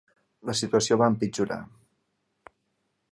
La 0.49 0.55
situació 0.59 0.97
va 1.01 1.09
empitjorar. 1.13 1.59